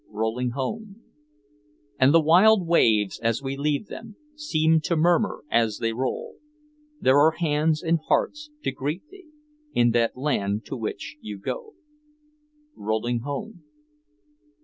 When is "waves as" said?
2.65-3.43